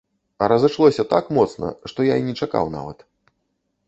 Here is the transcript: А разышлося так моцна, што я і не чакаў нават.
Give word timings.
А 0.43 0.45
разышлося 0.51 1.03
так 1.11 1.25
моцна, 1.37 1.69
што 1.93 2.05
я 2.07 2.15
і 2.21 2.25
не 2.31 2.35
чакаў 2.45 2.65
нават. 2.77 3.07